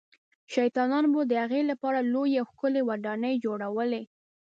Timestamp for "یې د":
1.23-1.33